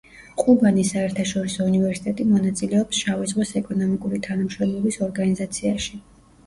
[0.43, 6.05] ყუბანის საერთაშორისო უნივერსიტეტი მონაწილებს შავი ზღვის ეკონომიკური თანამშრომლობის ორგანიზაციაში.